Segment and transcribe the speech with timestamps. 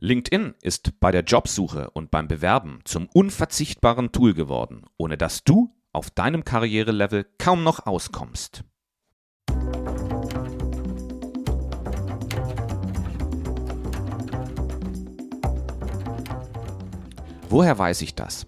[0.00, 5.74] LinkedIn ist bei der Jobsuche und beim Bewerben zum unverzichtbaren Tool geworden, ohne das du
[5.92, 8.62] auf deinem Karrierelevel kaum noch auskommst.
[17.48, 18.46] Woher weiß ich das?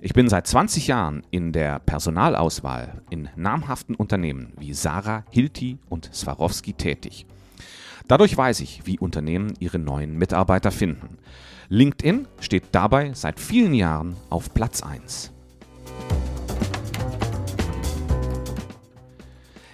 [0.00, 6.08] Ich bin seit 20 Jahren in der Personalauswahl in namhaften Unternehmen wie Sarah, Hilti und
[6.14, 7.26] Swarovski tätig.
[8.08, 11.18] Dadurch weiß ich, wie Unternehmen ihre neuen Mitarbeiter finden.
[11.68, 15.32] LinkedIn steht dabei seit vielen Jahren auf Platz 1.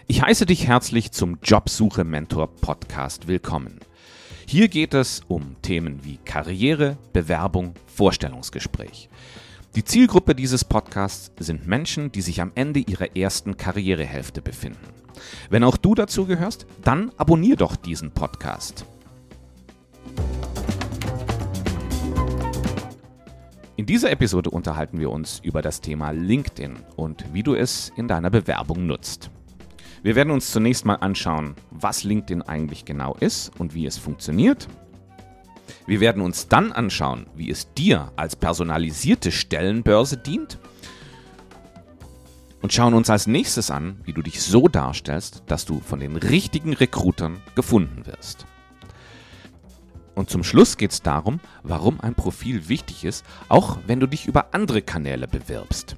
[0.07, 3.81] Ich heiße dich herzlich zum Jobsuche Mentor Podcast willkommen.
[4.47, 9.09] Hier geht es um Themen wie Karriere, Bewerbung, Vorstellungsgespräch.
[9.77, 14.89] Die Zielgruppe dieses Podcasts sind Menschen, die sich am Ende ihrer ersten Karrierehälfte befinden.
[15.51, 18.87] Wenn auch du dazu gehörst, dann abonnier doch diesen Podcast.
[23.77, 28.09] In dieser Episode unterhalten wir uns über das Thema LinkedIn und wie du es in
[28.09, 29.31] deiner Bewerbung nutzt.
[30.03, 34.69] Wir werden uns zunächst mal anschauen, was LinkedIn eigentlich genau ist und wie es funktioniert.
[35.87, 40.59] Wir werden uns dann anschauen, wie es dir als personalisierte Stellenbörse dient
[42.63, 46.17] und schauen uns als nächstes an, wie du dich so darstellst, dass du von den
[46.17, 48.47] richtigen Recruitern gefunden wirst.
[50.17, 54.27] Und zum Schluss geht es darum, warum ein Profil wichtig ist, auch wenn du dich
[54.27, 55.97] über andere Kanäle bewirbst.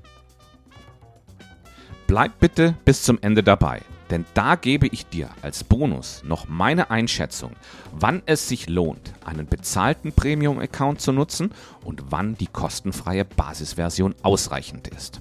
[2.08, 6.90] Bleib bitte bis zum Ende dabei, denn da gebe ich dir als Bonus noch meine
[6.90, 7.52] Einschätzung,
[7.92, 11.52] wann es sich lohnt, einen bezahlten Premium-Account zu nutzen
[11.84, 15.20] und wann die kostenfreie Basisversion ausreichend ist.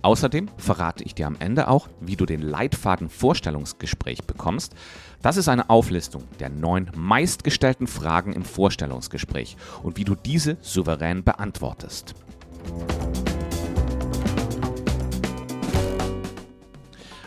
[0.00, 4.74] Außerdem verrate ich dir am Ende auch, wie du den Leitfaden Vorstellungsgespräch bekommst.
[5.20, 11.24] Das ist eine Auflistung der neun meistgestellten Fragen im Vorstellungsgespräch und wie du diese souverän
[11.24, 12.14] beantwortest.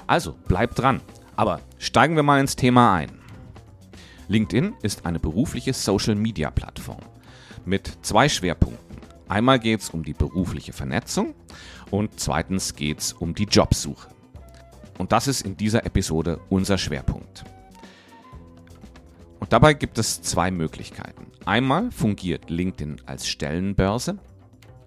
[0.09, 1.01] Also, bleib dran.
[1.35, 3.11] Aber steigen wir mal ins Thema ein.
[4.27, 7.01] LinkedIn ist eine berufliche Social-Media-Plattform
[7.63, 8.97] mit zwei Schwerpunkten.
[9.27, 11.35] Einmal geht es um die berufliche Vernetzung
[11.91, 14.09] und zweitens geht es um die Jobsuche.
[14.97, 17.43] Und das ist in dieser Episode unser Schwerpunkt.
[19.39, 21.27] Und dabei gibt es zwei Möglichkeiten.
[21.45, 24.17] Einmal fungiert LinkedIn als Stellenbörse.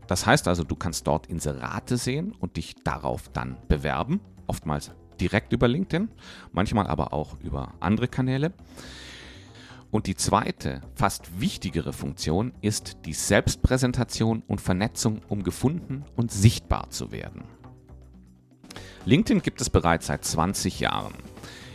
[0.09, 4.21] Das heißt also, du kannst dort Inserate sehen und dich darauf dann bewerben.
[4.49, 4.91] Oftmals
[5.23, 6.09] direkt über LinkedIn,
[6.53, 8.53] manchmal aber auch über andere Kanäle.
[9.93, 16.91] Und die zweite, fast wichtigere Funktion ist die Selbstpräsentation und Vernetzung, um gefunden und sichtbar
[16.91, 17.45] zu werden.
[19.05, 21.15] LinkedIn gibt es bereits seit 20 Jahren.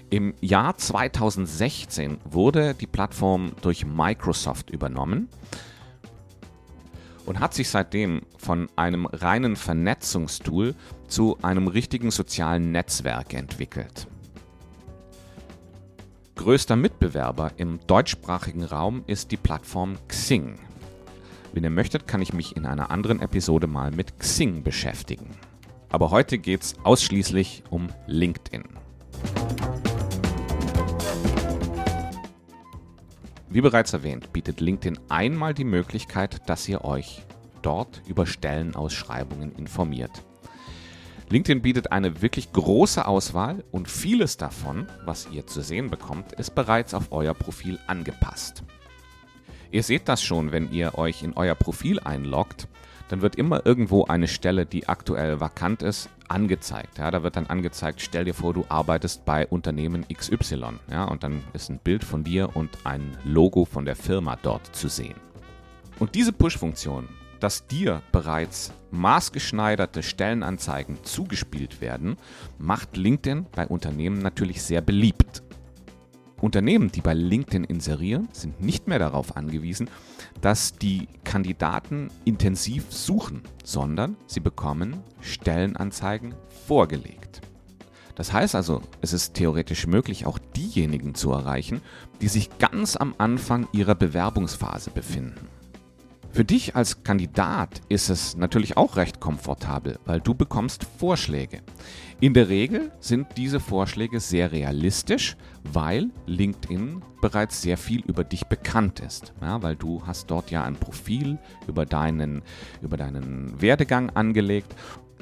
[0.09, 5.30] Im Jahr 2016 wurde die Plattform durch Microsoft übernommen
[7.28, 10.74] und hat sich seitdem von einem reinen Vernetzungstool
[11.08, 14.08] zu einem richtigen sozialen Netzwerk entwickelt.
[16.36, 20.56] Größter Mitbewerber im deutschsprachigen Raum ist die Plattform Xing.
[21.52, 25.32] Wenn ihr möchtet, kann ich mich in einer anderen Episode mal mit Xing beschäftigen.
[25.90, 28.64] Aber heute geht es ausschließlich um LinkedIn.
[33.50, 37.24] Wie bereits erwähnt, bietet LinkedIn einmal die Möglichkeit, dass ihr euch
[37.62, 40.24] dort über Stellenausschreibungen informiert.
[41.30, 46.56] LinkedIn bietet eine wirklich große Auswahl und vieles davon, was ihr zu sehen bekommt, ist
[46.56, 48.63] bereits auf euer Profil angepasst.
[49.72, 52.68] Ihr seht das schon, wenn ihr euch in euer Profil einloggt,
[53.09, 56.97] dann wird immer irgendwo eine Stelle, die aktuell vakant ist, angezeigt.
[56.97, 60.79] Ja, da wird dann angezeigt, stell dir vor, du arbeitest bei Unternehmen XY.
[60.91, 64.75] Ja, und dann ist ein Bild von dir und ein Logo von der Firma dort
[64.75, 65.16] zu sehen.
[66.00, 67.07] Und diese Push-Funktion
[67.40, 72.18] dass dir bereits maßgeschneiderte Stellenanzeigen zugespielt werden,
[72.57, 75.44] macht LinkedIn bei Unternehmen natürlich sehr beliebt.
[76.47, 79.90] Unternehmen, die bei LinkedIn inserieren, sind nicht mehr darauf angewiesen,
[80.40, 86.36] dass die Kandidaten intensiv suchen, sondern sie bekommen Stellenanzeigen
[86.66, 87.42] vorgelegt.
[88.16, 91.81] Das heißt also, es ist theoretisch möglich, auch diejenigen zu erreichen,
[92.22, 95.50] die sich ganz am Anfang ihrer Bewerbungsphase befinden.
[96.38, 101.63] Für dich als Kandidat ist es natürlich auch recht komfortabel, weil du bekommst Vorschläge.
[102.19, 108.45] In der Regel sind diese Vorschläge sehr realistisch, weil LinkedIn bereits sehr viel über dich
[108.45, 109.34] bekannt ist.
[109.42, 112.44] Ja, weil du hast dort ja ein Profil über deinen,
[112.84, 114.75] über deinen Werdegang angelegt.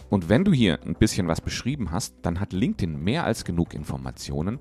[0.09, 3.73] Und wenn du hier ein bisschen was beschrieben hast, dann hat LinkedIn mehr als genug
[3.73, 4.59] Informationen,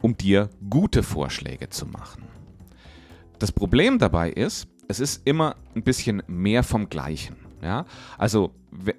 [0.00, 2.22] um dir gute Vorschläge zu machen.
[3.40, 7.36] Das Problem dabei ist, es ist immer ein bisschen mehr vom Gleichen.
[7.62, 7.86] Ja?
[8.18, 8.52] Also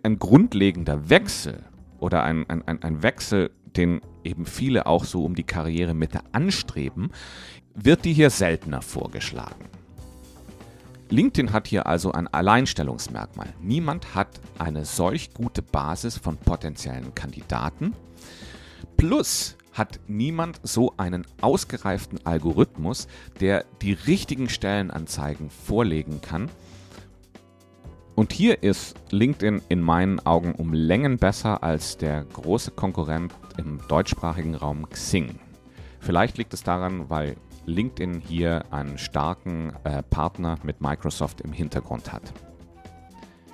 [0.03, 1.63] ein grundlegender Wechsel
[1.99, 7.11] oder ein, ein, ein Wechsel, den eben viele auch so um die Karrieremitte anstreben,
[7.73, 9.65] wird dir hier seltener vorgeschlagen.
[11.09, 13.53] LinkedIn hat hier also ein Alleinstellungsmerkmal.
[13.61, 17.93] Niemand hat eine solch gute Basis von potenziellen Kandidaten.
[18.97, 23.07] Plus hat niemand so einen ausgereiften Algorithmus,
[23.41, 26.49] der die richtigen Stellenanzeigen vorlegen kann.
[28.15, 33.81] Und hier ist LinkedIn in meinen Augen um Längen besser als der große Konkurrent im
[33.89, 35.37] deutschsprachigen Raum Xing.
[35.99, 37.35] Vielleicht liegt es daran, weil
[37.65, 42.21] LinkedIn hier einen starken äh, Partner mit Microsoft im Hintergrund hat.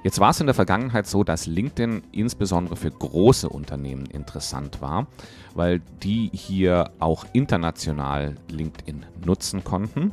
[0.03, 5.07] Jetzt war es in der Vergangenheit so, dass LinkedIn insbesondere für große Unternehmen interessant war,
[5.53, 10.11] weil die hier auch international LinkedIn nutzen konnten.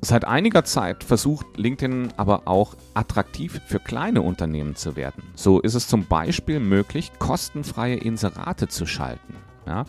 [0.00, 5.24] Seit einiger Zeit versucht LinkedIn aber auch attraktiv für kleine Unternehmen zu werden.
[5.34, 9.34] So ist es zum Beispiel möglich, kostenfreie Inserate zu schalten.
[9.66, 9.84] Ja,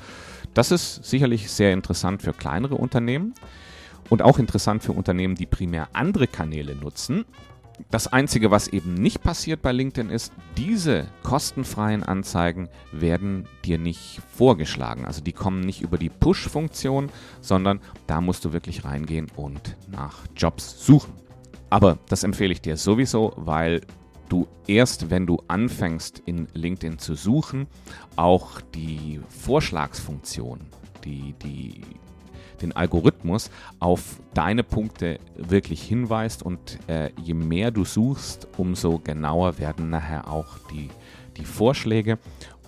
[0.54, 3.36] das ist sicherlich sehr interessant für kleinere Unternehmen
[4.10, 7.24] und auch interessant für Unternehmen, die primär andere Kanäle nutzen.
[7.92, 14.22] Das Einzige, was eben nicht passiert bei LinkedIn ist, diese kostenfreien Anzeigen werden dir nicht
[14.36, 15.06] vorgeschlagen.
[15.06, 17.10] Also die kommen nicht über die Push-Funktion,
[17.42, 21.14] sondern da musst du wirklich reingehen und nach Jobs suchen.
[21.70, 23.82] Aber das empfehle ich dir sowieso, weil
[24.28, 27.68] du erst, wenn du anfängst in LinkedIn zu suchen,
[28.16, 30.62] auch die Vorschlagsfunktion,
[31.04, 31.82] die, die,
[32.62, 39.58] den Algorithmus auf deine Punkte wirklich hinweist und äh, je mehr du suchst, umso genauer
[39.58, 40.90] werden nachher auch die,
[41.38, 42.20] die Vorschläge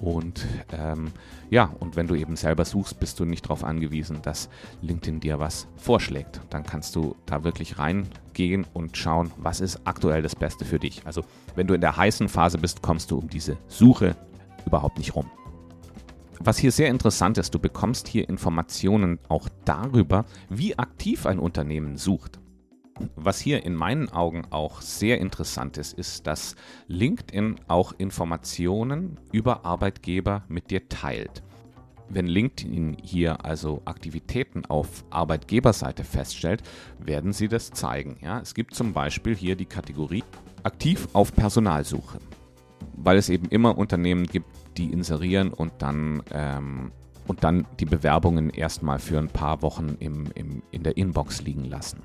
[0.02, 1.12] und ähm,
[1.52, 4.50] ja, und wenn du eben selber suchst, bist du nicht darauf angewiesen, dass
[4.82, 6.42] LinkedIn dir was vorschlägt.
[6.50, 11.06] Dann kannst du da wirklich reingehen und schauen, was ist aktuell das Beste für dich.
[11.06, 11.24] Also
[11.56, 14.16] wenn du in der heißen Phase bist, kommst du um diese Suche
[14.66, 15.30] überhaupt nicht rum.
[16.44, 21.98] Was hier sehr interessant ist, du bekommst hier Informationen auch darüber, wie aktiv ein Unternehmen
[21.98, 22.40] sucht.
[23.16, 26.56] Was hier in meinen Augen auch sehr interessant ist, ist, dass
[26.88, 31.44] LinkedIn auch Informationen über Arbeitgeber mit dir teilt.
[32.10, 36.64] Wenn LinkedIn hier also Aktivitäten auf Arbeitgeberseite feststellt,
[36.98, 38.18] werden sie das zeigen.
[38.20, 40.24] Ja, es gibt zum Beispiel hier die Kategorie
[40.64, 42.18] aktiv auf Personalsuche,
[42.96, 44.48] weil es eben immer Unternehmen gibt,
[44.78, 46.92] die inserieren und dann, ähm,
[47.28, 51.66] und dann die Bewerbungen erstmal für ein paar Wochen im, im, in der Inbox liegen
[51.66, 52.02] lassen.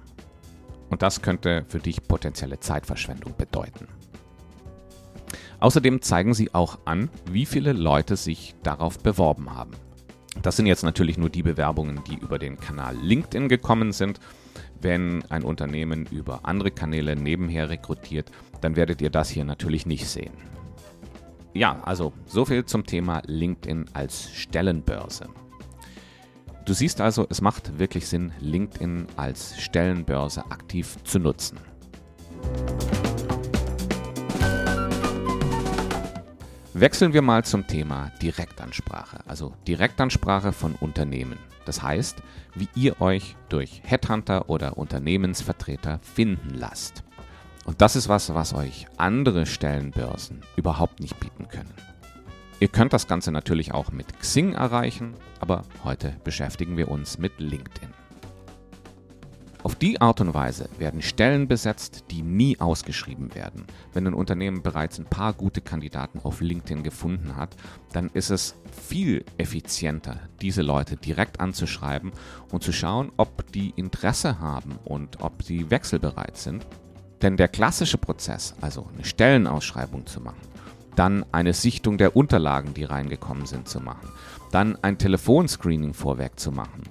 [0.90, 3.88] Und das könnte für dich potenzielle Zeitverschwendung bedeuten.
[5.58, 9.72] Außerdem zeigen sie auch an, wie viele Leute sich darauf beworben haben.
[10.42, 14.20] Das sind jetzt natürlich nur die Bewerbungen, die über den Kanal LinkedIn gekommen sind.
[14.80, 18.30] Wenn ein Unternehmen über andere Kanäle nebenher rekrutiert,
[18.60, 20.34] dann werdet ihr das hier natürlich nicht sehen.
[21.56, 25.26] Ja, also so viel zum Thema LinkedIn als Stellenbörse.
[26.66, 31.56] Du siehst also, es macht wirklich Sinn, LinkedIn als Stellenbörse aktiv zu nutzen.
[36.74, 41.38] Wechseln wir mal zum Thema Direktansprache, also Direktansprache von Unternehmen.
[41.64, 42.18] Das heißt,
[42.54, 47.02] wie ihr euch durch Headhunter oder Unternehmensvertreter finden lasst.
[47.66, 51.74] Und das ist was, was euch andere Stellenbörsen überhaupt nicht bieten können.
[52.60, 57.38] Ihr könnt das Ganze natürlich auch mit Xing erreichen, aber heute beschäftigen wir uns mit
[57.38, 57.92] LinkedIn.
[59.64, 63.64] Auf die Art und Weise werden Stellen besetzt, die nie ausgeschrieben werden.
[63.92, 67.56] Wenn ein Unternehmen bereits ein paar gute Kandidaten auf LinkedIn gefunden hat,
[67.92, 72.12] dann ist es viel effizienter, diese Leute direkt anzuschreiben
[72.52, 76.64] und zu schauen, ob die Interesse haben und ob sie wechselbereit sind.
[77.22, 80.40] Denn der klassische Prozess, also eine Stellenausschreibung zu machen,
[80.96, 84.08] dann eine Sichtung der Unterlagen, die reingekommen sind, zu machen,
[84.50, 86.84] dann ein Telefonscreening vorweg zu machen.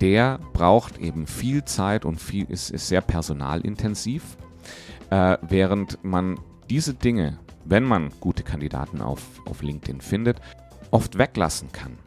[0.00, 4.36] Der braucht eben viel Zeit und viel, ist, ist sehr personalintensiv,
[5.10, 6.38] äh, während man
[6.70, 10.40] diese Dinge, wenn man gute Kandidaten auf, auf LinkedIn findet,
[10.90, 11.98] oft weglassen kann.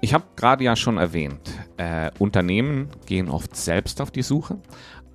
[0.00, 4.58] Ich habe gerade ja schon erwähnt, äh, Unternehmen gehen oft selbst auf die Suche,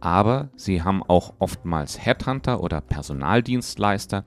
[0.01, 4.25] aber sie haben auch oftmals Headhunter oder Personaldienstleister,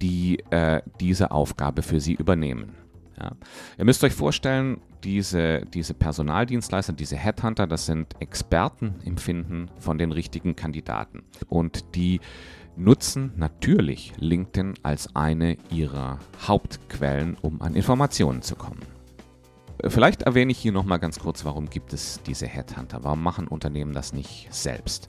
[0.00, 2.74] die äh, diese Aufgabe für sie übernehmen.
[3.18, 3.32] Ja.
[3.78, 9.98] Ihr müsst euch vorstellen, diese, diese Personaldienstleister, diese Headhunter, das sind Experten im Finden von
[9.98, 11.22] den richtigen Kandidaten.
[11.48, 12.20] Und die
[12.76, 18.80] nutzen natürlich LinkedIn als eine ihrer Hauptquellen, um an Informationen zu kommen.
[19.88, 22.98] Vielleicht erwähne ich hier nochmal ganz kurz, warum gibt es diese Headhunter?
[23.02, 25.08] Warum machen Unternehmen das nicht selbst?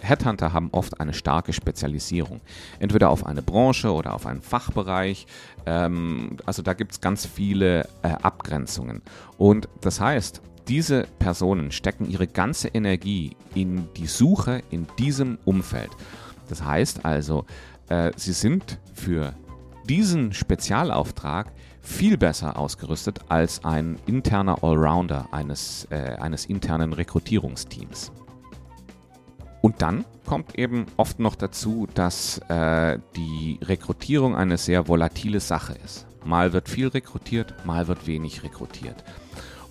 [0.00, 2.40] Headhunter haben oft eine starke Spezialisierung.
[2.78, 5.26] Entweder auf eine Branche oder auf einen Fachbereich.
[5.66, 9.02] Ähm, also da gibt es ganz viele äh, Abgrenzungen.
[9.38, 15.90] Und das heißt, diese Personen stecken ihre ganze Energie in die Suche in diesem Umfeld.
[16.48, 17.44] Das heißt also,
[17.88, 19.34] äh, sie sind für
[19.88, 28.12] diesen Spezialauftrag viel besser ausgerüstet als ein interner Allrounder eines, äh, eines internen Rekrutierungsteams.
[29.62, 35.74] Und dann kommt eben oft noch dazu, dass äh, die Rekrutierung eine sehr volatile Sache
[35.84, 36.06] ist.
[36.24, 39.04] Mal wird viel rekrutiert, mal wird wenig rekrutiert.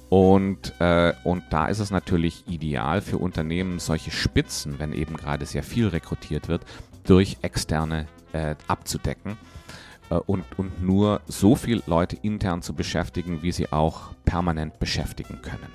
[0.10, 5.46] Und, äh, und da ist es natürlich ideal für Unternehmen, solche Spitzen, wenn eben gerade
[5.46, 6.66] sehr viel rekrutiert wird,
[7.04, 9.38] durch externe äh, abzudecken
[10.16, 15.68] und, und nur so viele Leute intern zu beschäftigen, wie sie auch permanent beschäftigen können.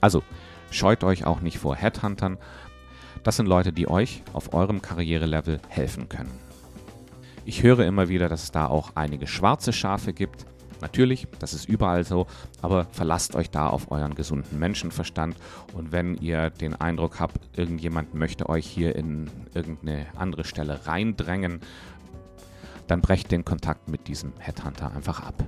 [0.00, 0.22] Also
[0.70, 2.38] scheut euch auch nicht vor Headhuntern.
[3.22, 6.32] Das sind Leute, die euch auf eurem Karrierelevel helfen können.
[7.44, 10.46] Ich höre immer wieder, dass es da auch einige schwarze Schafe gibt.
[10.80, 12.26] Natürlich, das ist überall so,
[12.60, 15.36] aber verlasst euch da auf euren gesunden Menschenverstand
[15.74, 21.60] und wenn ihr den Eindruck habt, irgendjemand möchte euch hier in irgendeine andere Stelle reindrängen,
[22.86, 25.44] dann brecht den Kontakt mit diesem Headhunter einfach ab.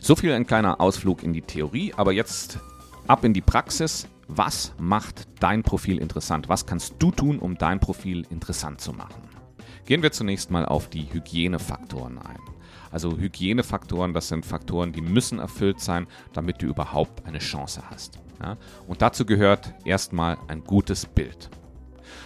[0.00, 2.58] So viel ein kleiner Ausflug in die Theorie, aber jetzt
[3.06, 4.06] ab in die Praxis.
[4.28, 6.48] Was macht dein Profil interessant?
[6.48, 9.22] Was kannst du tun, um dein Profil interessant zu machen?
[9.84, 12.38] Gehen wir zunächst mal auf die Hygienefaktoren ein.
[12.90, 18.18] Also Hygienefaktoren, das sind Faktoren, die müssen erfüllt sein, damit du überhaupt eine Chance hast.
[18.40, 18.56] Ja?
[18.86, 21.50] Und dazu gehört erstmal ein gutes Bild.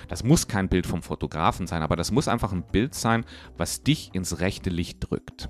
[0.09, 3.25] Das muss kein Bild vom Fotografen sein, aber das muss einfach ein Bild sein,
[3.57, 5.49] was dich ins rechte Licht drückt.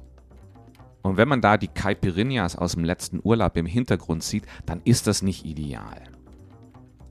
[1.03, 5.07] Und wenn man da die Caipirinhas aus dem letzten Urlaub im Hintergrund sieht, dann ist
[5.07, 6.03] das nicht ideal.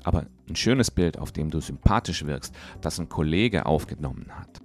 [0.04, 4.62] Aber ein schönes Bild, auf dem du sympathisch wirkst, das ein Kollege aufgenommen hat,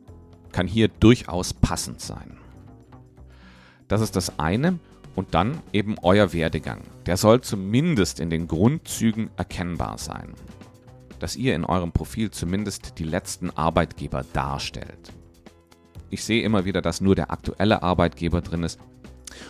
[0.50, 2.38] kann hier durchaus passend sein.
[3.86, 4.78] Das ist das eine.
[5.14, 6.82] Und dann eben euer Werdegang.
[7.06, 10.32] Der soll zumindest in den Grundzügen erkennbar sein.
[11.18, 15.12] Dass ihr in eurem Profil zumindest die letzten Arbeitgeber darstellt.
[16.10, 18.80] Ich sehe immer wieder, dass nur der aktuelle Arbeitgeber drin ist.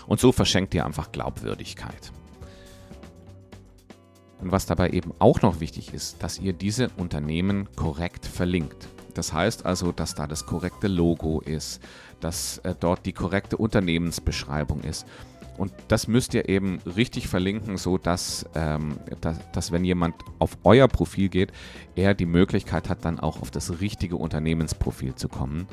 [0.07, 2.13] Und so verschenkt ihr einfach Glaubwürdigkeit.
[4.41, 8.89] Und was dabei eben auch noch wichtig ist, dass ihr diese Unternehmen korrekt verlinkt.
[9.15, 11.81] Das heißt also, dass da das korrekte Logo ist,
[12.21, 15.07] dass äh, dort die korrekte Unternehmensbeschreibung ist.
[15.59, 20.57] Und das müsst ihr eben richtig verlinken, so dass, ähm, dass, dass, wenn jemand auf
[20.63, 21.53] euer Profil geht,
[21.97, 25.67] er die Möglichkeit hat, dann auch auf das richtige Unternehmensprofil zu kommen.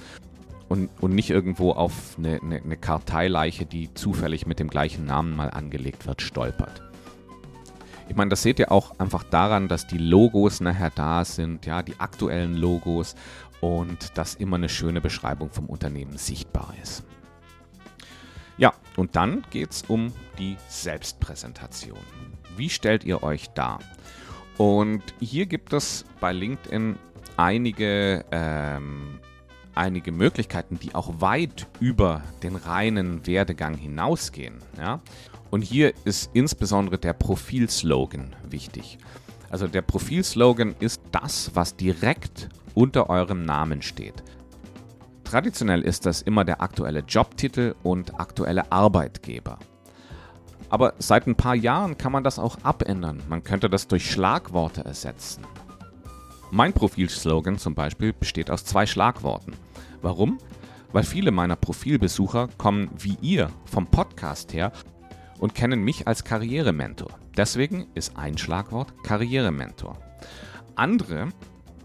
[0.67, 5.35] Und, und nicht irgendwo auf eine, eine, eine Karteileiche, die zufällig mit dem gleichen Namen
[5.35, 6.81] mal angelegt wird, stolpert.
[8.09, 11.83] Ich meine, das seht ihr auch einfach daran, dass die Logos nachher da sind, ja,
[11.83, 13.15] die aktuellen Logos
[13.61, 17.03] und dass immer eine schöne Beschreibung vom Unternehmen sichtbar ist.
[18.57, 21.99] Ja, und dann geht es um die Selbstpräsentation.
[22.55, 23.79] Wie stellt ihr euch dar?
[24.57, 26.95] Und hier gibt es bei LinkedIn
[27.35, 29.19] einige, ähm,
[29.73, 34.59] einige Möglichkeiten, die auch weit über den reinen Werdegang hinausgehen.
[34.77, 35.01] Ja?
[35.51, 38.97] Und hier ist insbesondere der Profilslogan wichtig.
[39.49, 44.23] Also der Profilslogan ist das, was direkt unter eurem Namen steht.
[45.25, 49.59] Traditionell ist das immer der aktuelle Jobtitel und aktuelle Arbeitgeber.
[50.69, 53.21] Aber seit ein paar Jahren kann man das auch abändern.
[53.27, 55.43] Man könnte das durch Schlagworte ersetzen.
[56.51, 59.53] Mein Profilslogan zum Beispiel besteht aus zwei Schlagworten.
[60.01, 60.37] Warum?
[60.93, 64.71] Weil viele meiner Profilbesucher kommen wie ihr vom Podcast her
[65.39, 67.09] und kennen mich als Karrierementor.
[67.35, 69.97] Deswegen ist ein Schlagwort Karrierementor.
[70.75, 71.29] Andere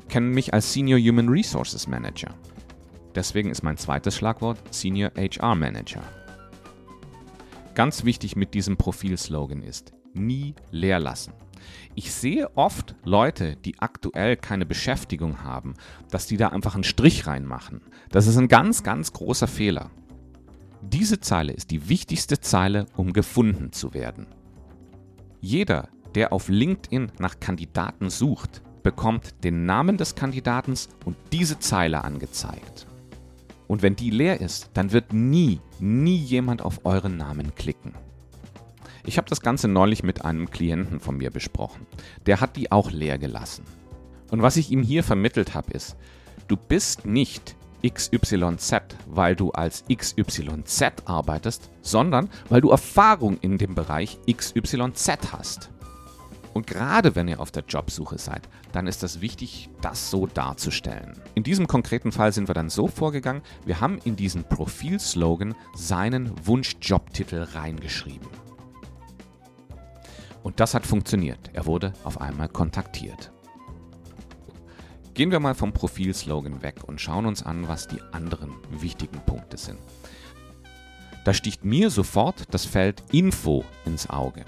[0.08, 2.34] kennen mich als Senior Human Resources Manager.
[3.14, 6.02] Deswegen ist mein zweites Schlagwort Senior HR Manager.
[7.74, 11.32] Ganz wichtig mit diesem Profilslogan ist, nie leer lassen.
[11.94, 15.74] Ich sehe oft Leute, die aktuell keine Beschäftigung haben,
[16.10, 17.82] dass die da einfach einen Strich reinmachen.
[18.10, 19.90] Das ist ein ganz, ganz großer Fehler.
[20.82, 24.26] Diese Zeile ist die wichtigste Zeile, um gefunden zu werden.
[25.40, 30.74] Jeder, der auf LinkedIn nach Kandidaten sucht, bekommt den Namen des Kandidaten
[31.04, 32.86] und diese Zeile angezeigt.
[33.70, 37.94] Und wenn die leer ist, dann wird nie, nie jemand auf euren Namen klicken.
[39.04, 41.86] Ich habe das Ganze neulich mit einem Klienten von mir besprochen.
[42.26, 43.62] Der hat die auch leer gelassen.
[44.32, 45.94] Und was ich ihm hier vermittelt habe, ist,
[46.48, 47.54] du bist nicht
[47.86, 48.72] XYZ,
[49.06, 55.70] weil du als XYZ arbeitest, sondern weil du Erfahrung in dem Bereich XYZ hast.
[56.52, 61.20] Und gerade wenn ihr auf der Jobsuche seid, dann ist es wichtig, das so darzustellen.
[61.34, 66.32] In diesem konkreten Fall sind wir dann so vorgegangen, wir haben in diesen Profilslogan seinen
[66.44, 68.28] Wunschjobtitel reingeschrieben.
[70.42, 71.50] Und das hat funktioniert.
[71.52, 73.30] Er wurde auf einmal kontaktiert.
[75.14, 79.58] Gehen wir mal vom Profilslogan weg und schauen uns an, was die anderen wichtigen Punkte
[79.58, 79.78] sind.
[81.24, 84.44] Da sticht mir sofort das Feld Info ins Auge.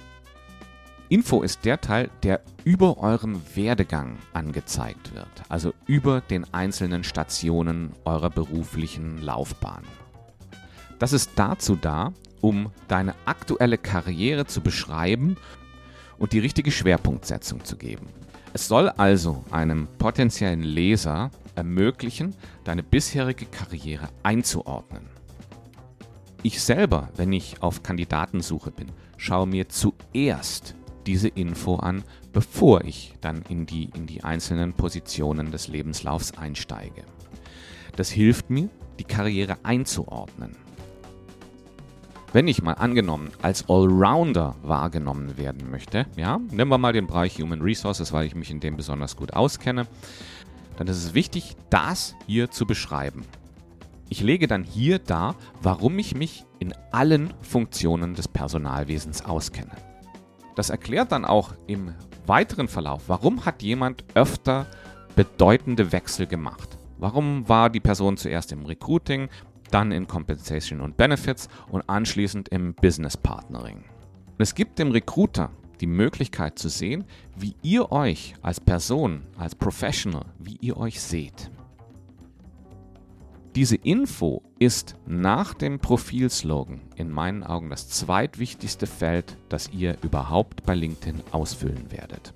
[1.12, 7.92] Info ist der Teil, der über eurem Werdegang angezeigt wird, also über den einzelnen Stationen
[8.06, 9.82] eurer beruflichen Laufbahn.
[10.98, 15.36] Das ist dazu da, um deine aktuelle Karriere zu beschreiben
[16.16, 18.06] und die richtige Schwerpunktsetzung zu geben.
[18.54, 25.10] Es soll also einem potenziellen Leser ermöglichen, deine bisherige Karriere einzuordnen.
[26.42, 28.86] Ich selber, wenn ich auf Kandidatensuche bin,
[29.18, 30.74] schaue mir zuerst
[31.06, 37.04] diese Info an, bevor ich dann in die, in die einzelnen Positionen des Lebenslaufs einsteige.
[37.96, 38.68] Das hilft mir,
[38.98, 40.56] die Karriere einzuordnen.
[42.32, 47.38] Wenn ich mal angenommen als Allrounder wahrgenommen werden möchte, ja, nehmen wir mal den Bereich
[47.38, 49.86] Human Resources, weil ich mich in dem besonders gut auskenne,
[50.78, 53.24] dann ist es wichtig, das hier zu beschreiben.
[54.08, 59.91] Ich lege dann hier dar, warum ich mich in allen Funktionen des Personalwesens auskenne.
[60.54, 61.94] Das erklärt dann auch im
[62.26, 64.66] weiteren Verlauf, warum hat jemand öfter
[65.16, 66.78] bedeutende Wechsel gemacht.
[66.98, 69.28] Warum war die Person zuerst im Recruiting,
[69.70, 73.78] dann in Compensation und Benefits und anschließend im Business Partnering.
[73.78, 77.04] Und es gibt dem Recruiter die Möglichkeit zu sehen,
[77.36, 81.50] wie ihr euch als Person, als Professional, wie ihr euch seht.
[83.54, 90.64] Diese Info ist nach dem Profilslogan in meinen Augen das zweitwichtigste Feld, das ihr überhaupt
[90.64, 92.32] bei LinkedIn ausfüllen werdet.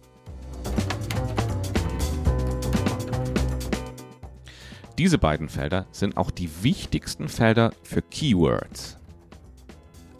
[4.98, 8.98] Diese beiden Felder sind auch die wichtigsten Felder für Keywords.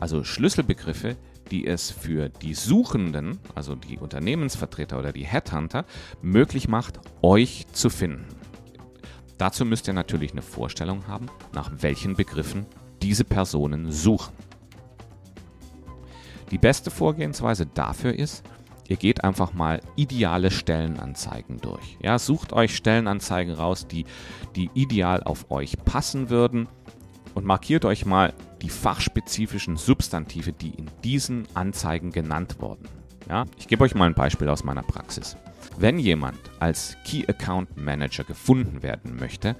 [0.01, 1.16] Also Schlüsselbegriffe,
[1.51, 5.85] die es für die Suchenden, also die Unternehmensvertreter oder die Headhunter,
[6.23, 8.36] möglich macht, euch zu finden.
[9.38, 12.66] Dazu müsst ihr natürlich eine Vorstellung haben, nach welchen Begriffen
[13.03, 14.33] diese Personen suchen.
[16.51, 18.44] Die beste Vorgehensweise dafür ist,
[18.88, 21.99] Ihr geht einfach mal ideale Stellenanzeigen durch.
[22.01, 24.05] Ja, sucht euch Stellenanzeigen raus, die,
[24.55, 26.68] die ideal auf euch passen würden
[27.35, 32.88] und markiert euch mal die fachspezifischen Substantive, die in diesen Anzeigen genannt wurden.
[33.29, 35.37] Ja, ich gebe euch mal ein Beispiel aus meiner Praxis.
[35.79, 39.57] Wenn jemand als Key Account Manager gefunden werden möchte,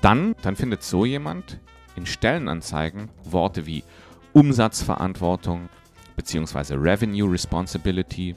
[0.00, 1.58] dann, dann findet so jemand
[1.96, 3.84] in Stellenanzeigen Worte wie
[4.32, 5.68] Umsatzverantwortung,
[6.16, 6.74] bzw.
[6.74, 8.36] Revenue Responsibility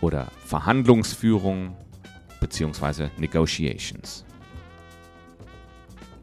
[0.00, 1.76] oder Verhandlungsführung
[2.40, 3.08] bzw.
[3.16, 4.24] Negotiations.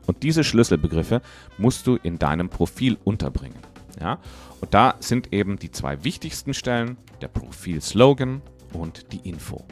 [0.06, 1.22] Und diese Schlüsselbegriffe
[1.58, 3.60] musst du in deinem Profil unterbringen.
[4.00, 4.20] Ja?
[4.62, 8.42] Und da sind eben die zwei wichtigsten Stellen, der Profil-Slogan
[8.74, 9.65] und die Info.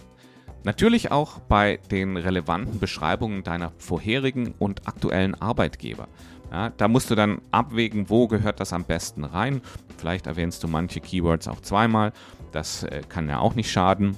[0.67, 6.09] Natürlich auch bei den relevanten Beschreibungen deiner vorherigen und aktuellen Arbeitgeber.
[6.51, 9.61] Ja, da musst du dann abwägen, wo gehört das am besten rein.
[9.95, 12.11] Vielleicht erwähnst du manche Keywords auch zweimal.
[12.51, 14.17] Das äh, kann ja auch nicht schaden.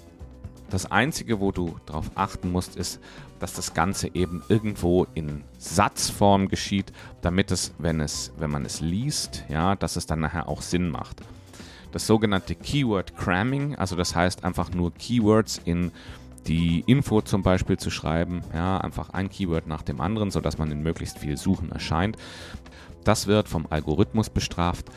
[0.71, 2.99] Das Einzige, wo du darauf achten musst, ist,
[3.39, 8.81] dass das Ganze eben irgendwo in Satzform geschieht, damit es, wenn es, wenn man es
[8.81, 11.21] liest, ja, dass es dann nachher auch Sinn macht.
[11.91, 15.91] Das sogenannte Keyword Cramming, also das heißt einfach nur Keywords in
[16.47, 20.71] die Info zum Beispiel zu schreiben, ja, einfach ein Keyword nach dem anderen, sodass man
[20.71, 22.17] in möglichst viel Suchen erscheint.
[23.03, 24.89] Das wird vom Algorithmus bestraft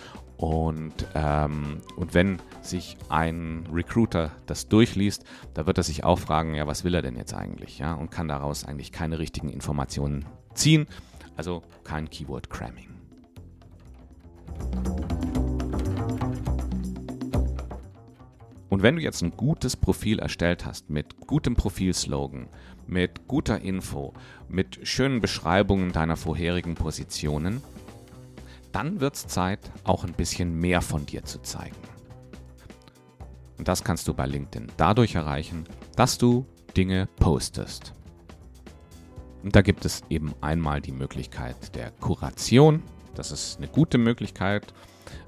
[0.42, 5.24] und, ähm, und wenn sich ein Recruiter das durchliest,
[5.54, 7.78] da wird er sich auch fragen, ja, was will er denn jetzt eigentlich?
[7.78, 10.24] Ja, und kann daraus eigentlich keine richtigen Informationen
[10.54, 10.86] ziehen.
[11.36, 12.50] Also kein Keyword
[18.72, 22.48] Und wenn du jetzt ein gutes Profil erstellt hast, mit gutem Profilslogan,
[22.86, 24.14] mit guter Info,
[24.48, 27.60] mit schönen Beschreibungen deiner vorherigen Positionen,
[28.72, 31.76] dann wird es Zeit, auch ein bisschen mehr von dir zu zeigen.
[33.58, 37.92] Und das kannst du bei LinkedIn dadurch erreichen, dass du Dinge postest.
[39.42, 42.82] Und da gibt es eben einmal die Möglichkeit der Kuration.
[43.16, 44.72] Das ist eine gute Möglichkeit,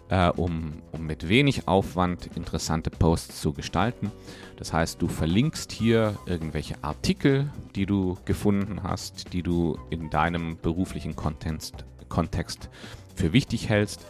[0.08, 4.10] äh, um, um mit wenig Aufwand interessante Posts zu gestalten.
[4.56, 10.56] Das heißt, du verlinkst hier irgendwelche Artikel, die du gefunden hast, die du in deinem
[10.60, 12.68] beruflichen Kontext, Kontext
[13.14, 14.06] für wichtig hältst.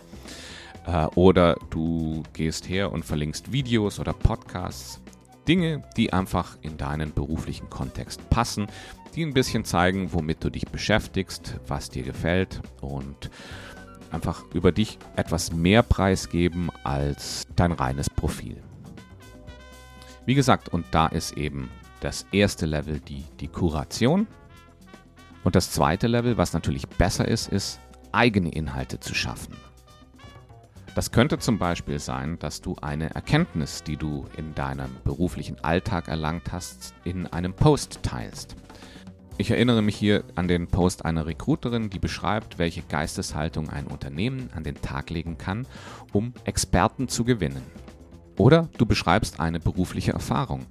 [0.87, 5.00] Äh, oder du gehst her und verlinkst Videos oder Podcasts.
[5.48, 8.66] Dinge, die einfach in deinen beruflichen Kontext passen,
[9.14, 13.30] die ein bisschen zeigen, womit du dich beschäftigst, was dir gefällt und
[14.14, 18.62] einfach über dich etwas mehr preisgeben als dein reines Profil.
[20.24, 24.27] Wie gesagt, und da ist eben das erste Level die, die Kuration.
[25.42, 27.81] Und das zweite Level, was natürlich besser ist, ist
[28.12, 29.55] eigene Inhalte zu schaffen.
[30.94, 36.09] Das könnte zum Beispiel sein, dass du eine Erkenntnis, die du in deinem beruflichen Alltag
[36.09, 38.55] erlangt hast, in einem Post teilst.
[39.37, 44.49] Ich erinnere mich hier an den Post einer Recruiterin, die beschreibt, welche Geisteshaltung ein Unternehmen
[44.55, 45.66] an den Tag legen kann,
[46.12, 47.62] um Experten zu gewinnen.
[48.38, 50.66] Oder du beschreibst eine berufliche Erfahrung.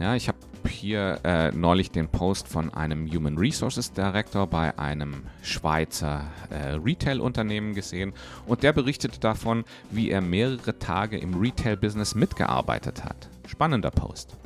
[0.00, 5.22] Ja, ich habe hier äh, neulich den Post von einem Human Resources Director bei einem
[5.42, 8.14] Schweizer äh, Retail-Unternehmen gesehen
[8.46, 13.28] und der berichtete davon, wie er mehrere Tage im Retail-Business mitgearbeitet hat.
[13.46, 14.36] Spannender Post.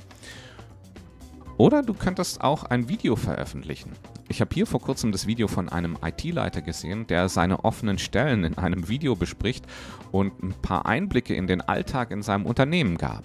[1.60, 3.92] Oder du könntest auch ein Video veröffentlichen.
[4.30, 8.44] Ich habe hier vor kurzem das Video von einem IT-Leiter gesehen, der seine offenen Stellen
[8.44, 9.66] in einem Video bespricht
[10.10, 13.24] und ein paar Einblicke in den Alltag in seinem Unternehmen gab.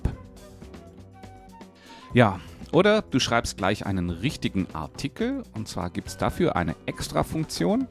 [2.13, 2.41] Ja,
[2.73, 7.87] oder du schreibst gleich einen richtigen Artikel und zwar gibt es dafür eine Extra-Funktion,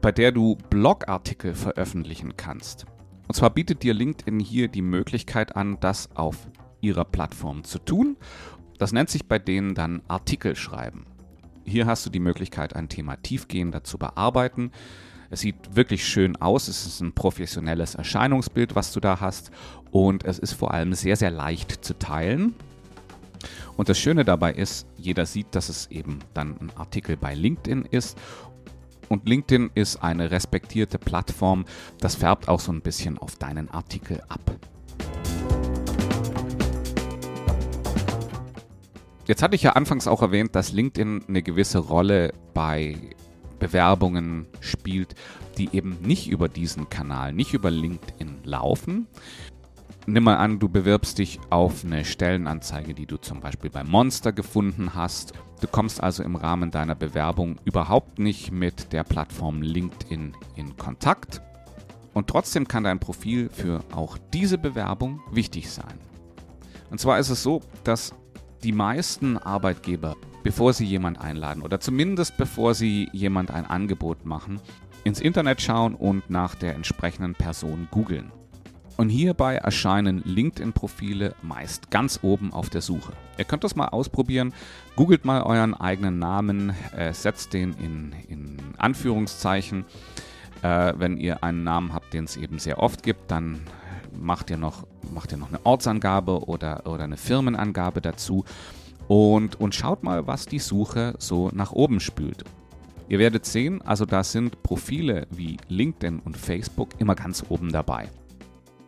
[0.00, 2.86] bei der du Blogartikel veröffentlichen kannst.
[3.26, 6.36] Und zwar bietet dir LinkedIn hier die Möglichkeit an, das auf
[6.80, 8.16] ihrer Plattform zu tun
[8.80, 11.04] das nennt sich bei denen dann Artikel schreiben.
[11.66, 14.72] Hier hast du die Möglichkeit, ein Thema tiefgehender zu bearbeiten.
[15.28, 19.50] Es sieht wirklich schön aus, es ist ein professionelles Erscheinungsbild, was du da hast
[19.90, 22.54] und es ist vor allem sehr, sehr leicht zu teilen.
[23.76, 27.84] Und das Schöne dabei ist, jeder sieht, dass es eben dann ein Artikel bei LinkedIn
[27.84, 28.18] ist
[29.10, 31.66] und LinkedIn ist eine respektierte Plattform.
[31.98, 34.40] Das färbt auch so ein bisschen auf deinen Artikel ab.
[39.30, 42.96] Jetzt hatte ich ja anfangs auch erwähnt, dass LinkedIn eine gewisse Rolle bei
[43.60, 45.14] Bewerbungen spielt,
[45.56, 49.06] die eben nicht über diesen Kanal, nicht über LinkedIn laufen.
[50.06, 54.32] Nimm mal an, du bewirbst dich auf eine Stellenanzeige, die du zum Beispiel bei Monster
[54.32, 55.32] gefunden hast.
[55.60, 61.40] Du kommst also im Rahmen deiner Bewerbung überhaupt nicht mit der Plattform LinkedIn in Kontakt.
[62.14, 66.00] Und trotzdem kann dein Profil für auch diese Bewerbung wichtig sein.
[66.90, 68.12] Und zwar ist es so, dass
[68.62, 74.60] die meisten Arbeitgeber, bevor sie jemand einladen oder zumindest bevor sie jemand ein Angebot machen,
[75.04, 78.32] ins Internet schauen und nach der entsprechenden Person googeln.
[78.96, 83.14] Und hierbei erscheinen LinkedIn-Profile meist ganz oben auf der Suche.
[83.38, 84.52] Ihr könnt das mal ausprobieren.
[84.94, 89.86] Googelt mal euren eigenen Namen, äh, setzt den in, in Anführungszeichen.
[90.60, 93.60] Äh, wenn ihr einen Namen habt, den es eben sehr oft gibt, dann
[94.20, 98.44] macht ihr noch, macht ihr noch eine Ortsangabe oder, oder eine Firmenangabe dazu
[99.08, 102.44] und, und schaut mal, was die Suche so nach oben spült.
[103.08, 108.08] Ihr werdet sehen, also da sind Profile wie LinkedIn und Facebook immer ganz oben dabei.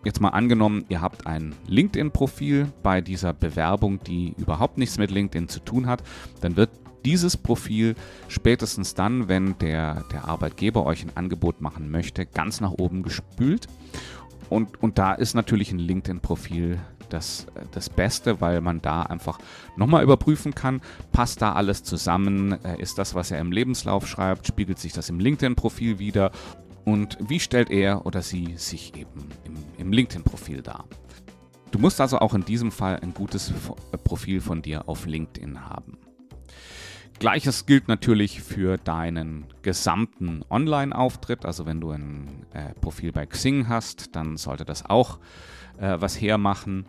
[0.04, 5.48] Jetzt mal angenommen, ihr habt ein LinkedIn-Profil bei dieser Bewerbung, die überhaupt nichts mit LinkedIn
[5.48, 6.02] zu tun hat,
[6.40, 6.70] dann wird
[7.04, 7.94] dieses Profil
[8.28, 13.66] spätestens dann, wenn der, der Arbeitgeber euch ein Angebot machen möchte, ganz nach oben gespült.
[14.52, 19.38] Und, und da ist natürlich ein LinkedIn-Profil das, das Beste, weil man da einfach
[19.76, 24.46] nochmal überprüfen kann, passt da alles zusammen, äh, ist das, was er im Lebenslauf schreibt,
[24.46, 26.32] spiegelt sich das im LinkedIn-Profil wieder
[26.84, 30.84] und wie stellt er oder sie sich eben im, im LinkedIn-Profil dar.
[31.70, 33.52] Du musst also auch in diesem Fall ein gutes
[34.04, 35.96] Profil von dir auf LinkedIn haben.
[37.22, 41.46] Gleiches gilt natürlich für deinen gesamten Online-Auftritt.
[41.46, 45.20] Also wenn du ein äh, Profil bei Xing hast, dann sollte das auch
[45.78, 46.84] äh, was hermachen.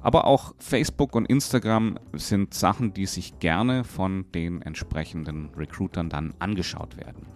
[0.00, 6.32] Aber auch Facebook und Instagram sind Sachen, die sich gerne von den entsprechenden Recruitern dann
[6.38, 7.26] angeschaut werden.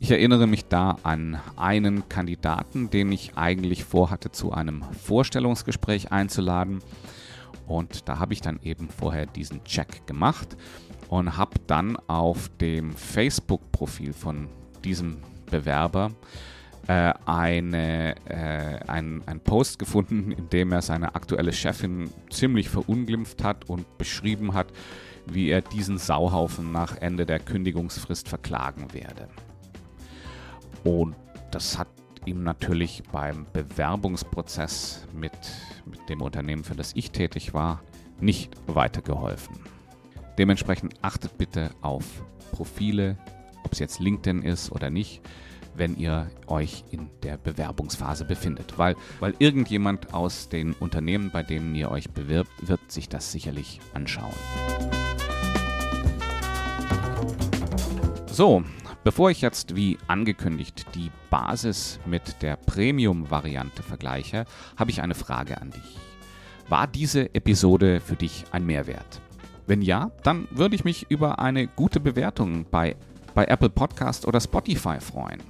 [0.00, 6.80] Ich erinnere mich da an einen Kandidaten, den ich eigentlich vorhatte, zu einem Vorstellungsgespräch einzuladen.
[7.68, 10.56] Und da habe ich dann eben vorher diesen Check gemacht
[11.14, 14.48] und habe dann auf dem Facebook-Profil von
[14.82, 16.10] diesem Bewerber
[16.88, 23.70] äh, eine, äh, ein, Post gefunden, in dem er seine aktuelle Chefin ziemlich verunglimpft hat
[23.70, 24.66] und beschrieben hat,
[25.26, 29.28] wie er diesen Sauhaufen nach Ende der Kündigungsfrist verklagen werde.
[30.82, 31.14] Und
[31.52, 31.88] das hat
[32.26, 35.30] ihm natürlich beim Bewerbungsprozess mit,
[35.86, 37.82] mit dem Unternehmen, für das ich tätig war,
[38.18, 39.73] nicht weitergeholfen.
[40.38, 42.04] Dementsprechend achtet bitte auf
[42.52, 43.16] Profile,
[43.64, 45.20] ob es jetzt LinkedIn ist oder nicht,
[45.76, 48.78] wenn ihr euch in der Bewerbungsphase befindet.
[48.78, 53.80] Weil, weil irgendjemand aus den Unternehmen, bei denen ihr euch bewirbt, wird sich das sicherlich
[53.92, 54.34] anschauen.
[58.26, 58.64] So,
[59.04, 64.44] bevor ich jetzt wie angekündigt die Basis mit der Premium-Variante vergleiche,
[64.76, 65.98] habe ich eine Frage an dich.
[66.68, 69.20] War diese Episode für dich ein Mehrwert?
[69.66, 72.96] Wenn ja, dann würde ich mich über eine gute Bewertung bei,
[73.34, 75.40] bei Apple Podcast oder Spotify freuen.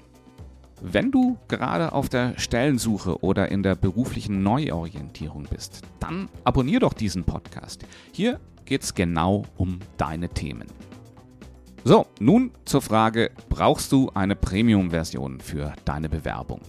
[0.80, 6.92] Wenn du gerade auf der Stellensuche oder in der beruflichen Neuorientierung bist, dann abonnier doch
[6.92, 7.86] diesen Podcast.
[8.12, 10.68] Hier geht es genau um deine Themen.
[11.84, 16.60] So, nun zur Frage, brauchst du eine Premium-Version für deine Bewerbung?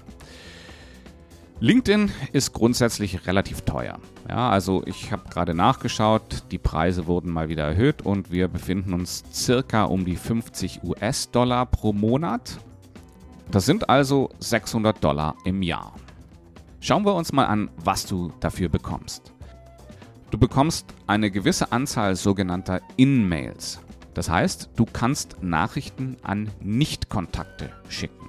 [1.61, 3.97] LinkedIn ist grundsätzlich relativ teuer.
[4.27, 8.93] Ja, also ich habe gerade nachgeschaut, die Preise wurden mal wieder erhöht und wir befinden
[8.93, 12.59] uns circa um die 50 US-Dollar pro Monat.
[13.51, 15.93] Das sind also 600 Dollar im Jahr.
[16.81, 19.31] Schauen wir uns mal an, was du dafür bekommst.
[20.31, 23.79] Du bekommst eine gewisse Anzahl sogenannter In-Mails.
[24.13, 28.24] Das heißt, du kannst Nachrichten an Nichtkontakte schicken.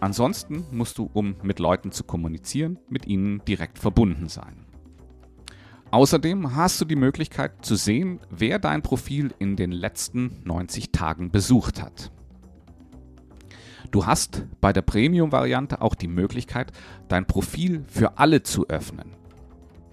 [0.00, 4.66] Ansonsten musst du, um mit Leuten zu kommunizieren, mit ihnen direkt verbunden sein.
[5.90, 11.30] Außerdem hast du die Möglichkeit zu sehen, wer dein Profil in den letzten 90 Tagen
[11.30, 12.10] besucht hat.
[13.90, 16.72] Du hast bei der Premium-Variante auch die Möglichkeit,
[17.08, 19.12] dein Profil für alle zu öffnen.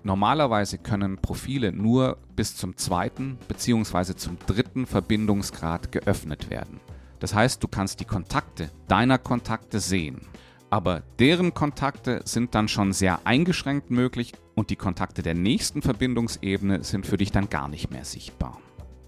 [0.03, 4.15] Normalerweise können Profile nur bis zum zweiten bzw.
[4.15, 6.81] zum dritten Verbindungsgrad geöffnet werden.
[7.23, 10.27] Das heißt, du kannst die Kontakte deiner Kontakte sehen.
[10.69, 16.83] Aber deren Kontakte sind dann schon sehr eingeschränkt möglich und die Kontakte der nächsten Verbindungsebene
[16.83, 18.59] sind für dich dann gar nicht mehr sichtbar.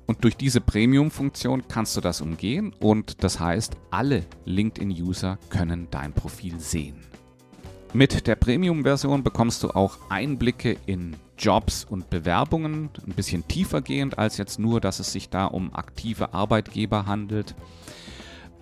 [0.05, 6.13] Und durch diese Premium-Funktion kannst du das umgehen und das heißt, alle LinkedIn-User können dein
[6.13, 7.01] Profil sehen.
[7.91, 14.17] Mit der Premium-Version bekommst du auch Einblicke in Jobs und Bewerbungen, ein bisschen tiefer gehend
[14.17, 17.55] als jetzt nur, dass es sich da um aktive Arbeitgeber handelt.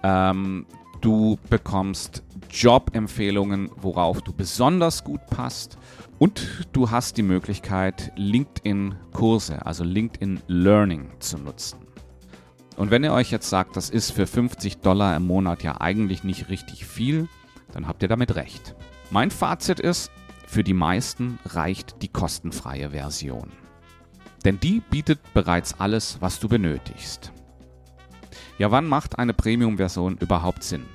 [0.03, 0.65] Ähm,
[1.01, 5.77] du bekommst Jobempfehlungen, worauf du besonders gut passt.
[6.19, 11.79] Und du hast die Möglichkeit, LinkedIn-Kurse, also LinkedIn Learning zu nutzen.
[12.75, 16.23] Und wenn ihr euch jetzt sagt, das ist für 50 Dollar im Monat ja eigentlich
[16.23, 17.27] nicht richtig viel,
[17.71, 18.75] dann habt ihr damit recht.
[19.09, 20.11] Mein Fazit ist,
[20.47, 23.51] für die meisten reicht die kostenfreie Version.
[24.45, 27.31] Denn die bietet bereits alles, was du benötigst.
[28.59, 30.85] Ja, wann macht eine Premium-Version überhaupt Sinn?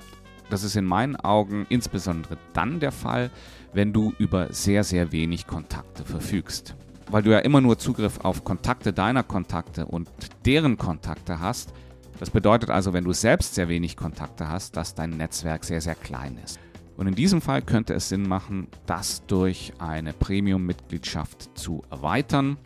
[0.49, 3.31] Das ist in meinen Augen insbesondere dann der Fall,
[3.73, 6.77] wenn du über sehr, sehr wenig Kontakte verfügst.
[7.11, 10.09] Weil du ja immer nur Zugriff auf Kontakte deiner Kontakte und
[10.47, 11.73] deren Kontakte hast.
[12.21, 15.95] Das bedeutet also, wenn du selbst sehr wenig Kontakte hast, dass dein Netzwerk sehr, sehr
[15.95, 16.61] klein ist.
[16.97, 22.57] Und in diesem Fall könnte es Sinn machen, das durch eine Premium-Mitgliedschaft zu erweitern.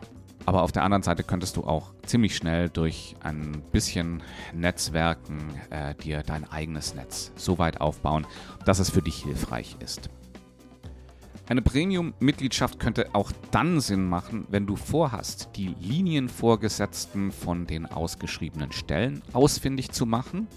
[0.45, 4.21] Aber auf der anderen Seite könntest du auch ziemlich schnell durch ein bisschen
[4.53, 8.27] Netzwerken äh, dir dein eigenes Netz so weit aufbauen,
[8.65, 10.09] dass es für dich hilfreich ist.
[11.47, 18.71] Eine Premium-Mitgliedschaft könnte auch dann Sinn machen, wenn du vorhast, die Linienvorgesetzten von den ausgeschriebenen
[18.71, 20.47] Stellen ausfindig zu machen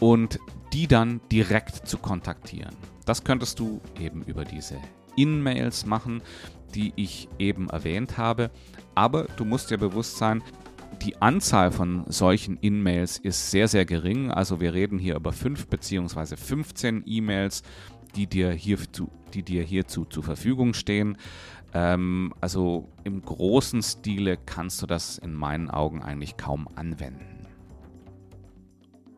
[0.00, 0.38] und
[0.74, 2.76] die dann direkt zu kontaktieren.
[3.06, 4.76] Das könntest du eben über diese
[5.16, 6.20] In-Mails machen,
[6.74, 8.50] die ich eben erwähnt habe.
[8.94, 10.42] Aber du musst dir bewusst sein,
[11.02, 14.30] die Anzahl von solchen In-Mails ist sehr, sehr gering.
[14.30, 16.36] Also wir reden hier über 5 bzw.
[16.36, 17.62] 15 E-Mails,
[18.16, 21.18] die dir hierzu, die dir hierzu zur Verfügung stehen.
[21.72, 27.46] Ähm, also im großen Stile kannst du das in meinen Augen eigentlich kaum anwenden.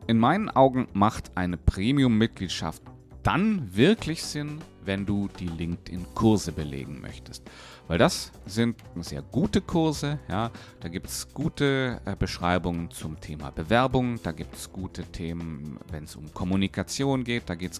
[0.07, 2.81] In meinen Augen macht eine Premium-Mitgliedschaft
[3.23, 7.43] dann wirklich Sinn, wenn du die LinkedIn-Kurse belegen möchtest.
[7.87, 10.49] Weil das sind sehr gute Kurse, ja.
[10.79, 16.05] Da gibt es gute äh, Beschreibungen zum Thema Bewerbung, da gibt es gute Themen, wenn
[16.05, 17.79] es um Kommunikation geht, da, geht,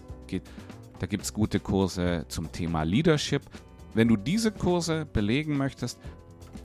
[0.98, 3.42] da gibt es gute Kurse zum Thema Leadership.
[3.94, 5.98] Wenn du diese Kurse belegen möchtest,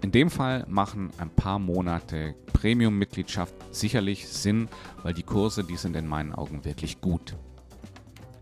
[0.01, 4.67] in dem Fall machen ein paar Monate Premium-Mitgliedschaft sicherlich Sinn,
[5.01, 7.35] weil die Kurse, die sind in meinen Augen wirklich gut.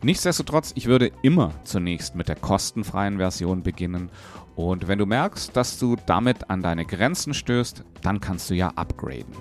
[0.03, 4.09] Nichtsdestotrotz, ich würde immer zunächst mit der kostenfreien Version beginnen
[4.55, 8.69] und wenn du merkst, dass du damit an deine Grenzen stößt, dann kannst du ja
[8.69, 9.35] upgraden.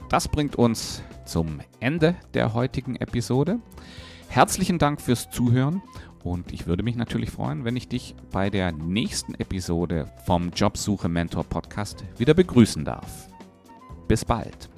[0.08, 3.60] Das bringt uns zum Ende der heutigen Episode.
[4.28, 5.82] Herzlichen Dank fürs Zuhören
[6.24, 11.08] und ich würde mich natürlich freuen, wenn ich dich bei der nächsten Episode vom Jobsuche
[11.08, 13.28] Mentor Podcast wieder begrüßen darf.
[14.08, 14.70] Bis bald.